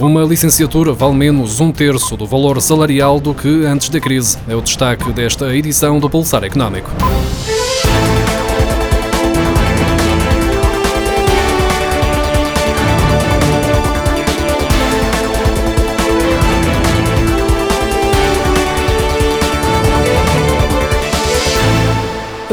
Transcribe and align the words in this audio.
Uma 0.00 0.22
licenciatura 0.22 0.92
vale 0.92 1.14
menos 1.14 1.58
um 1.58 1.72
terço 1.72 2.16
do 2.16 2.24
valor 2.24 2.62
salarial 2.62 3.18
do 3.18 3.34
que 3.34 3.66
antes 3.66 3.88
da 3.88 3.98
crise. 3.98 4.38
É 4.48 4.54
o 4.54 4.62
destaque 4.62 5.12
desta 5.12 5.52
edição 5.52 5.98
do 5.98 6.08
Pulsar 6.08 6.44
Económico. 6.44 6.88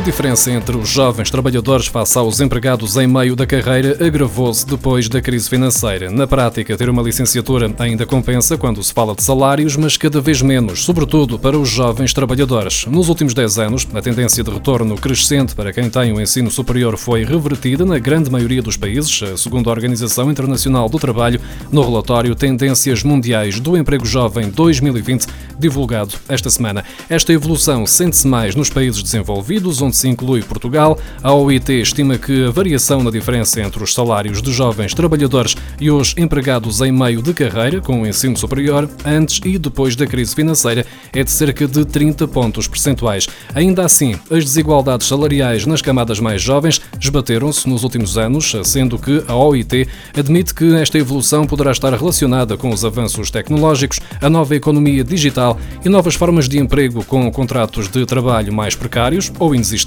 Diferença 0.06 0.52
entre 0.52 0.78
os 0.78 0.88
jovens 0.88 1.32
trabalhadores 1.32 1.88
face 1.88 2.16
aos 2.16 2.40
empregados 2.40 2.96
em 2.96 3.08
meio 3.08 3.36
da 3.36 3.48
carreira 3.48 3.98
agravou-se 4.05 4.64
depois 4.64 5.10
da 5.10 5.20
crise 5.20 5.50
financeira. 5.50 6.12
Na 6.12 6.28
prática, 6.28 6.78
ter 6.78 6.92
uma 6.92 7.02
licenciatura 7.02 7.73
ainda 7.80 8.05
compensa 8.05 8.55
quando 8.55 8.84
se 8.84 8.94
fala 8.94 9.16
de 9.16 9.23
salários, 9.23 9.76
mas 9.76 9.98
cada 9.98 10.22
vez 10.22 10.44
menos, 10.44 10.86
sobretudo 10.86 11.40
para 11.40 11.58
os 11.58 11.68
jovens 11.68 12.13
trabalhadores. 12.13 12.86
Nos 12.86 13.10
últimos 13.10 13.34
10 13.34 13.58
anos, 13.58 13.88
a 13.96 14.02
tendência 14.02 14.44
de 14.44 14.52
retorno 14.52 14.96
crescente 14.96 15.55
para 15.55 15.73
quem 15.73 15.90
tem 15.90 16.13
o 16.13 16.22
ensino 16.22 16.52
superior 16.52 16.98
foi 16.98 17.26
revertida 17.26 17.84
na 17.84 17.98
grande 17.98 18.30
maioria 18.30 18.62
dos 18.62 18.77
países, 18.77 19.24
segundo 19.38 19.72
a 19.72 19.74
Organização 19.74 20.30
Internacional 20.30 20.88
do 20.88 20.99
Trabalho, 20.99 21.41
no 21.72 21.82
relatório 21.82 22.35
Tendências 22.35 23.02
Mundiais 23.02 23.60
do 23.60 23.76
Emprego 23.76 24.05
Jovem 24.05 24.52
2020, 24.52 25.26
divulgado 25.58 26.13
esta 26.30 26.52
semana. 26.52 26.85
Esta 27.10 27.34
evolução 27.34 27.88
sente-se 27.88 28.27
mais 28.27 28.54
nos 28.54 28.70
países 28.70 29.02
desenvolvidos, 29.02 29.82
onde 29.82 29.95
se 29.95 30.08
inclui 30.08 30.41
Portugal. 30.44 30.98
A 31.23 31.34
OIT 31.34 31.72
estima 31.81 32.17
que 32.17 32.45
a 32.45 32.52
variação 32.52 33.02
na 33.02 33.09
diferença 33.09 33.62
entre 33.62 33.84
os 33.84 33.94
salários 33.94 34.41
de 34.41 34.52
jovens 34.52 34.94
trabalhadores 34.94 35.55
e 35.80 35.90
os 35.90 36.13
empregados 36.18 36.81
em 36.81 36.91
meio 36.91 37.21
de 37.21 37.34
carreira, 37.34 37.81
com 37.81 38.02
o 38.02 38.08
ensino 38.08 38.38
superior, 38.38 38.90
antes 39.05 39.40
e 39.46 39.57
depois 39.57 39.96
da 39.96 40.05
crise 40.05 40.35
financeira, 40.35 40.85
é 41.13 41.23
de 41.23 41.32
cerca 41.32 41.68
de 41.68 41.85
30 41.85 42.27
pontos 42.27 42.68
percentuais. 42.68 43.27
Ainda 43.54 43.85
assim, 43.85 44.16
as 44.29 44.43
desigualdades 44.43 45.07
salariais 45.07 45.66
nas 45.66 45.82
camadas 45.82 46.20
mais 46.20 46.41
jovens 46.41 46.82
esbateram-se 46.99 47.68
nos 47.70 47.84
últimos 47.84 48.18
anos, 48.18 48.55
sendo 48.63 48.98
que 48.98 49.23
a 49.27 49.35
OIT 49.35 49.88
admite 50.18 50.54
que 50.54 50.76
esta 50.76 50.98
evolução 50.98 51.48
poderá 51.48 51.71
estar 51.71 51.93
relacionada 51.93 52.57
com 52.57 52.70
os 52.70 52.84
avanços 52.84 53.32
tecnológicos, 53.32 53.99
a 54.21 54.29
nova 54.29 54.55
economia 54.55 55.04
digital 55.04 55.60
e 55.84 55.90
novas 55.90 56.16
formas 56.16 56.49
de 56.49 56.60
emprego 56.60 57.04
com 57.05 57.32
contratos 57.32 57.88
de 57.88 58.05
trabalho 58.05 58.54
mais 58.54 58.76
precários 58.76 59.32
ou 59.40 59.54
inexistentes 59.54 59.85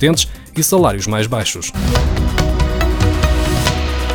e 0.57 0.63
salários 0.63 1.07
mais 1.07 1.27
baixos. 1.27 1.73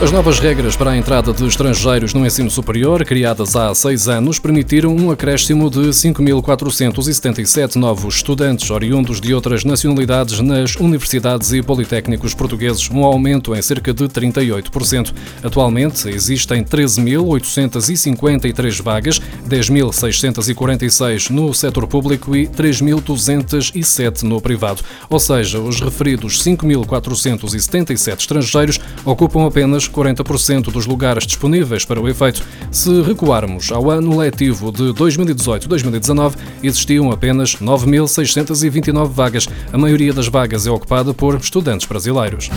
As 0.03 0.11
novas 0.11 0.37
regras 0.37 0.75
para 0.75 0.91
a 0.91 0.97
entrada 0.97 1.31
de 1.31 1.47
estrangeiros 1.47 2.13
no 2.13 2.25
ensino 2.25 2.51
superior, 2.51 3.05
criadas 3.05 3.55
há 3.55 3.73
seis 3.73 4.09
anos, 4.09 4.37
permitiram 4.37 4.93
um 4.93 5.09
acréscimo 5.09 5.69
de 5.69 5.79
5.477 5.79 7.77
novos 7.77 8.15
estudantes 8.15 8.69
oriundos 8.69 9.21
de 9.21 9.33
outras 9.33 9.63
nacionalidades 9.63 10.41
nas 10.41 10.75
universidades 10.75 11.53
e 11.53 11.63
politécnicos 11.63 12.33
portugueses, 12.33 12.89
um 12.89 13.05
aumento 13.05 13.55
em 13.55 13.61
cerca 13.61 13.93
de 13.93 14.03
38%. 14.03 15.13
Atualmente, 15.41 16.09
existem 16.09 16.65
13.853 16.65 18.81
vagas, 18.81 19.21
10.646 19.47 21.29
no 21.29 21.53
setor 21.53 21.87
público 21.87 22.35
e 22.35 22.45
3.207 22.45 24.23
no 24.23 24.41
privado. 24.41 24.83
Ou 25.09 25.17
seja, 25.17 25.61
os 25.61 25.79
referidos 25.79 26.43
5.477 26.43 28.19
estrangeiros 28.19 28.81
ocupam 29.05 29.47
apenas 29.47 29.92
40% 29.93 30.71
dos 30.71 30.85
lugares 30.85 31.25
disponíveis 31.25 31.85
para 31.85 32.01
o 32.01 32.09
efeito. 32.09 32.43
Se 32.71 33.01
recuarmos 33.01 33.71
ao 33.71 33.89
ano 33.91 34.17
letivo 34.17 34.71
de 34.71 34.85
2018-2019, 34.93 36.35
existiam 36.63 37.11
apenas 37.11 37.55
9.629 37.57 39.07
vagas. 39.07 39.47
A 39.71 39.77
maioria 39.77 40.11
das 40.11 40.27
vagas 40.27 40.67
é 40.67 40.71
ocupada 40.71 41.13
por 41.13 41.35
estudantes 41.35 41.87
brasileiros. 41.87 42.49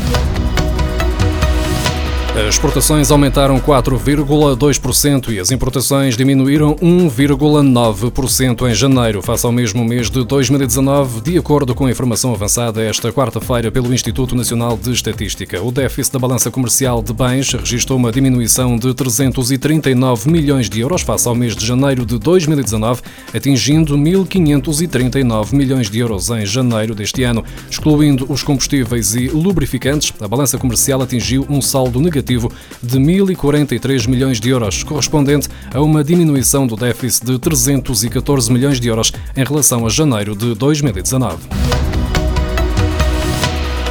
As 2.37 2.55
exportações 2.55 3.11
aumentaram 3.11 3.59
4,2% 3.59 5.33
e 5.33 5.41
as 5.41 5.51
importações 5.51 6.19
diminuíram 6.19 6.75
1,9% 6.75 8.71
em 8.71 8.75
janeiro, 8.75 9.23
face 9.23 9.47
ao 9.47 9.51
mesmo 9.51 9.83
mês 9.83 10.11
de 10.11 10.23
2019, 10.23 11.23
de 11.23 11.39
acordo 11.39 11.75
com 11.75 11.87
a 11.87 11.91
informação 11.91 12.35
avançada 12.35 12.83
esta 12.83 13.11
quarta-feira 13.11 13.73
pelo 13.73 13.93
Instituto 13.93 14.37
Nacional 14.37 14.77
de 14.77 14.93
Estatística. 14.93 15.63
O 15.63 15.73
déficit 15.73 16.13
da 16.13 16.19
balança 16.19 16.51
comercial 16.51 17.03
de 17.03 17.15
bens 17.15 17.51
registrou 17.55 17.99
uma 17.99 18.13
diminuição 18.13 18.77
de 18.77 18.93
339 18.93 20.31
milhões 20.31 20.69
de 20.69 20.81
euros 20.81 21.01
face 21.01 21.27
ao 21.27 21.35
mês 21.35 21.57
de 21.57 21.65
janeiro 21.65 22.05
de 22.05 22.19
2019, 22.19 23.01
atingindo 23.35 23.97
1.539 23.97 25.55
milhões 25.55 25.89
de 25.89 26.01
euros 26.01 26.29
em 26.29 26.45
janeiro 26.45 26.95
deste 26.95 27.23
ano. 27.23 27.43
Excluindo 27.71 28.31
os 28.31 28.43
combustíveis 28.43 29.15
e 29.15 29.29
lubrificantes, 29.29 30.13
a 30.21 30.29
balança 30.29 30.59
comercial 30.59 31.01
atingiu 31.01 31.47
um 31.49 31.63
saldo 31.63 31.99
negativo 31.99 32.26
negativo 32.27 32.51
de 32.83 32.99
1.043 32.99 34.09
milhões 34.09 34.41
de 34.41 34.51
euros, 34.51 34.83
correspondente 34.83 35.49
a 35.73 35.81
uma 35.81 36.03
diminuição 36.03 36.67
do 36.67 36.77
déficit 36.77 37.25
de 37.25 37.39
314 37.39 38.53
milhões 38.53 38.81
de 38.81 38.89
euros 38.89 39.13
em 39.37 39.45
relação 39.45 39.87
a 39.87 39.89
janeiro 39.89 40.35
de 40.35 40.55
2019. 40.55 41.96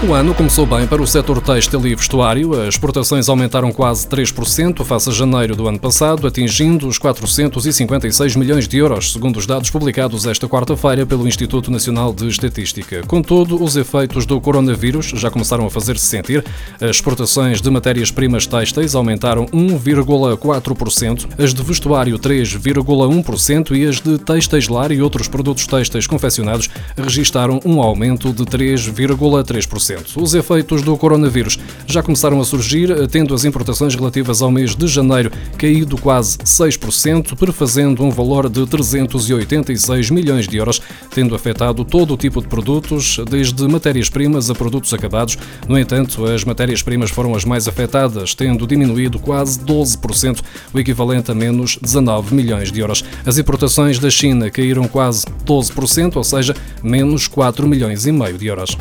O 0.04 0.14
ano 0.14 0.36
começou 0.36 0.68
bem 0.68 0.86
para 0.86 1.02
o 1.02 1.08
setor 1.08 1.42
têxtil 1.42 1.88
e 1.88 1.96
vestuário. 1.96 2.54
As 2.62 2.76
exportações 2.76 3.28
aumentaram 3.28 3.72
quase 3.72 4.06
3% 4.08 4.84
face 4.84 5.10
a 5.10 5.12
janeiro 5.12 5.56
do 5.56 5.68
ano 5.68 5.80
passado, 5.80 6.28
atingindo 6.28 6.88
os 6.88 7.00
456 7.00 8.36
milhões 8.36 8.68
de 8.68 8.78
euros, 8.78 9.14
segundo 9.14 9.38
os 9.38 9.48
dados 9.48 9.72
publicados 9.72 10.28
esta 10.28 10.48
quarta-feira 10.48 11.06
pelo 11.08 11.28
Instituto 11.28 11.72
Nacional 11.72 12.14
de 12.14 12.28
Estatística. 12.28 13.02
Contudo, 13.08 13.64
os 13.64 13.76
efeitos 13.78 14.28
do 14.28 14.40
coronavírus 14.40 15.08
já 15.16 15.32
começaram 15.32 15.66
a 15.66 15.72
fazer-se 15.72 16.06
sentir. 16.06 16.46
As 16.80 16.98
exportações 16.98 17.60
de 17.60 17.70
matérias-primas 17.72 18.46
têxteis 18.46 18.94
aumentaram 18.94 19.46
1,4%, 19.48 21.28
as 21.42 21.54
de 21.54 21.64
vestuário 21.64 22.20
3,1% 22.20 23.76
e 23.76 23.86
as 23.88 24.02
de 24.02 24.20
têxteis 24.20 24.68
lar 24.68 24.92
e 24.92 25.02
outros 25.02 25.28
produtos 25.28 25.66
têxteis 25.66 26.06
confeccionados 26.06 26.70
registaram 26.96 27.60
um 27.66 27.82
aumento 27.82 28.32
de 28.32 28.44
3,3%. 28.44 29.85
Os 30.16 30.34
efeitos 30.34 30.82
do 30.82 30.98
coronavírus 30.98 31.60
já 31.86 32.02
começaram 32.02 32.40
a 32.42 32.46
surgir, 32.46 33.08
tendo 33.10 33.34
as 33.34 33.46
importações 33.46 33.94
relativas 33.94 34.42
ao 34.42 34.50
mês 34.50 34.76
de 34.76 34.88
janeiro 34.88 35.32
caído 35.58 35.98
quase 35.98 36.38
6%, 36.40 37.36
prefazendo 37.36 38.04
um 38.04 38.10
valor 38.10 38.50
de 38.50 38.66
386 38.66 40.10
milhões 40.10 40.48
de 40.48 40.58
euros, 40.58 40.82
tendo 41.14 41.36
afetado 41.36 41.86
todo 41.86 42.14
o 42.14 42.18
tipo 42.18 42.42
de 42.42 42.48
produtos, 42.48 43.20
desde 43.30 43.68
matérias-primas 43.68 44.50
a 44.50 44.56
produtos 44.56 44.94
acabados. 44.94 45.38
No 45.68 45.78
entanto, 45.78 46.26
as 46.26 46.44
matérias-primas 46.44 47.12
foram 47.12 47.36
as 47.36 47.46
mais 47.46 47.68
afetadas, 47.68 48.34
tendo 48.34 48.66
diminuído 48.66 49.20
quase 49.20 49.60
12%, 49.60 50.42
o 50.74 50.80
equivalente 50.80 51.32
a 51.32 51.36
menos 51.36 51.78
19 51.82 52.34
milhões 52.34 52.72
de 52.72 52.80
euros. 52.80 53.04
As 53.26 53.38
importações 53.38 54.00
da 54.00 54.10
China 54.10 54.50
caíram 54.50 54.88
quase 54.88 55.26
12%, 55.46 56.16
ou 56.16 56.24
seja, 56.24 56.56
menos 56.82 57.28
4 57.28 57.68
milhões 57.68 58.06
e 58.06 58.12
meio 58.12 58.38
de 58.38 58.48
euros. 58.48 58.78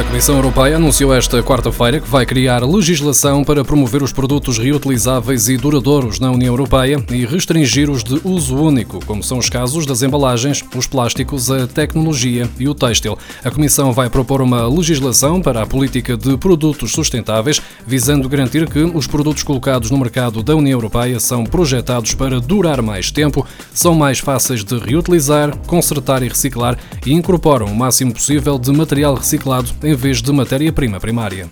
A 0.00 0.02
Comissão 0.02 0.36
Europeia 0.36 0.76
anunciou 0.76 1.14
esta 1.14 1.42
quarta-feira 1.42 2.00
que 2.00 2.08
vai 2.08 2.24
criar 2.24 2.64
legislação 2.64 3.44
para 3.44 3.62
promover 3.62 4.02
os 4.02 4.14
produtos 4.14 4.56
reutilizáveis 4.56 5.46
e 5.50 5.58
duradouros 5.58 6.18
na 6.18 6.30
União 6.30 6.54
Europeia 6.54 7.04
e 7.10 7.26
restringir 7.26 7.90
os 7.90 8.02
de 8.02 8.18
uso 8.24 8.56
único, 8.56 9.04
como 9.04 9.22
são 9.22 9.36
os 9.36 9.50
casos 9.50 9.84
das 9.84 10.00
embalagens, 10.00 10.64
os 10.74 10.86
plásticos, 10.86 11.50
a 11.50 11.66
tecnologia 11.66 12.48
e 12.58 12.66
o 12.66 12.74
têxtil. 12.74 13.18
A 13.44 13.50
Comissão 13.50 13.92
vai 13.92 14.08
propor 14.08 14.40
uma 14.40 14.66
legislação 14.66 15.42
para 15.42 15.60
a 15.60 15.66
política 15.66 16.16
de 16.16 16.34
produtos 16.38 16.92
sustentáveis, 16.92 17.60
visando 17.86 18.26
garantir 18.26 18.66
que 18.70 18.78
os 18.78 19.06
produtos 19.06 19.42
colocados 19.42 19.90
no 19.90 19.98
mercado 19.98 20.42
da 20.42 20.56
União 20.56 20.78
Europeia 20.78 21.20
são 21.20 21.44
projetados 21.44 22.14
para 22.14 22.40
durar 22.40 22.80
mais 22.80 23.10
tempo, 23.10 23.46
são 23.74 23.94
mais 23.94 24.18
fáceis 24.18 24.64
de 24.64 24.78
reutilizar, 24.78 25.54
consertar 25.66 26.22
e 26.22 26.28
reciclar 26.28 26.78
e 27.04 27.12
incorporam 27.12 27.66
o 27.66 27.76
máximo 27.76 28.14
possível 28.14 28.58
de 28.58 28.72
material 28.72 29.14
reciclado 29.14 29.68
em 29.90 29.94
vez 29.96 30.22
de 30.22 30.30
matéria-prima 30.30 31.00
primária. 31.00 31.48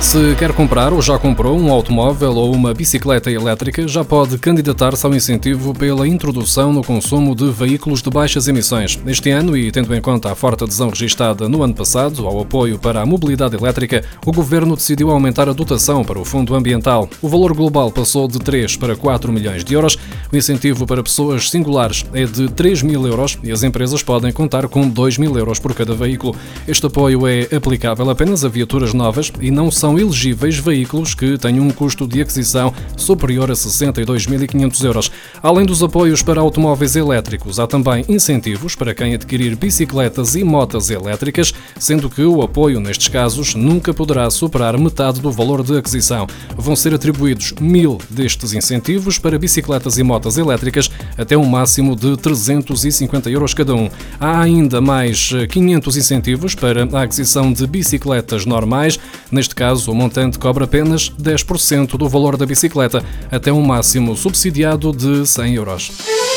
Se 0.00 0.34
quer 0.36 0.52
comprar 0.52 0.92
ou 0.92 1.02
já 1.02 1.18
comprou 1.18 1.58
um 1.58 1.70
automóvel 1.72 2.34
ou 2.36 2.54
uma 2.54 2.72
bicicleta 2.72 3.30
elétrica, 3.30 3.86
já 3.86 4.04
pode 4.04 4.38
candidatar-se 4.38 5.04
ao 5.04 5.12
incentivo 5.12 5.74
pela 5.74 6.06
introdução 6.06 6.72
no 6.72 6.84
consumo 6.84 7.34
de 7.34 7.50
veículos 7.50 8.00
de 8.00 8.08
baixas 8.08 8.46
emissões. 8.48 8.98
Este 9.06 9.30
ano, 9.30 9.56
e 9.56 9.70
tendo 9.72 9.94
em 9.94 10.00
conta 10.00 10.30
a 10.30 10.34
forte 10.34 10.64
adesão 10.64 10.88
registada 10.88 11.48
no 11.48 11.62
ano 11.62 11.74
passado 11.74 12.26
ao 12.26 12.40
apoio 12.40 12.78
para 12.78 13.02
a 13.02 13.06
mobilidade 13.06 13.56
elétrica, 13.56 14.02
o 14.24 14.32
Governo 14.32 14.76
decidiu 14.76 15.10
aumentar 15.10 15.48
a 15.48 15.52
dotação 15.52 16.04
para 16.04 16.18
o 16.18 16.24
Fundo 16.24 16.54
Ambiental. 16.54 17.08
O 17.20 17.28
valor 17.28 17.52
global 17.52 17.90
passou 17.90 18.28
de 18.28 18.38
3 18.38 18.76
para 18.76 18.96
4 18.96 19.32
milhões 19.32 19.64
de 19.64 19.74
euros. 19.74 19.98
O 20.32 20.36
incentivo 20.36 20.86
para 20.86 21.02
pessoas 21.02 21.50
singulares 21.50 22.06
é 22.14 22.24
de 22.24 22.48
3 22.48 22.82
mil 22.82 23.06
euros 23.06 23.36
e 23.42 23.50
as 23.50 23.62
empresas 23.62 24.02
podem 24.02 24.32
contar 24.32 24.68
com 24.68 24.88
2 24.88 25.18
mil 25.18 25.36
euros 25.36 25.58
por 25.58 25.74
cada 25.74 25.94
veículo. 25.94 26.34
Este 26.66 26.86
apoio 26.86 27.26
é 27.26 27.48
aplicável 27.54 28.08
apenas 28.08 28.44
a 28.44 28.48
viaturas 28.48 28.94
novas 28.94 29.30
e 29.40 29.50
não 29.50 29.70
são 29.70 29.87
são 29.88 29.98
elegíveis 29.98 30.58
veículos 30.58 31.14
que 31.14 31.38
tenham 31.38 31.66
um 31.66 31.70
custo 31.70 32.06
de 32.06 32.20
aquisição 32.20 32.74
superior 32.94 33.50
a 33.50 33.54
62.500 33.54 34.84
euros. 34.84 35.10
Além 35.42 35.64
dos 35.64 35.82
apoios 35.82 36.22
para 36.22 36.42
automóveis 36.42 36.94
elétricos, 36.94 37.58
há 37.58 37.66
também 37.66 38.04
incentivos 38.06 38.74
para 38.74 38.94
quem 38.94 39.14
adquirir 39.14 39.56
bicicletas 39.56 40.36
e 40.36 40.44
motas 40.44 40.90
elétricas, 40.90 41.54
sendo 41.78 42.10
que 42.10 42.20
o 42.20 42.42
apoio 42.42 42.80
nestes 42.80 43.08
casos 43.08 43.54
nunca 43.54 43.94
poderá 43.94 44.28
superar 44.28 44.76
metade 44.76 45.22
do 45.22 45.32
valor 45.32 45.62
de 45.62 45.78
aquisição. 45.78 46.26
Vão 46.54 46.76
ser 46.76 46.92
atribuídos 46.92 47.54
mil 47.58 47.96
destes 48.10 48.52
incentivos 48.52 49.18
para 49.18 49.38
bicicletas 49.38 49.96
e 49.96 50.02
motas 50.02 50.36
elétricas 50.36 50.90
até 51.16 51.34
um 51.34 51.46
máximo 51.46 51.96
de 51.96 52.14
350 52.18 53.30
euros 53.30 53.54
cada 53.54 53.74
um. 53.74 53.88
Há 54.20 54.38
ainda 54.38 54.82
mais 54.82 55.30
500 55.48 55.96
incentivos 55.96 56.54
para 56.54 56.86
a 56.92 57.02
aquisição 57.04 57.50
de 57.50 57.66
bicicletas 57.66 58.44
normais. 58.44 59.00
Neste 59.32 59.54
caso, 59.78 59.92
o 59.92 59.94
montante 59.94 60.38
cobra 60.38 60.64
apenas 60.64 61.10
10% 61.10 61.96
do 61.96 62.08
valor 62.08 62.36
da 62.36 62.44
bicicleta, 62.44 63.02
até 63.30 63.52
um 63.52 63.62
máximo 63.62 64.16
subsidiado 64.16 64.92
de 64.92 65.24
100 65.24 65.54
euros. 65.54 66.27